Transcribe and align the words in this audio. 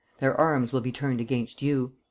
Their 0.19 0.35
arms 0.35 0.73
will 0.73 0.81
be 0.81 0.91
turned 0.91 1.21
against 1.21 1.61
you." 1.61 1.91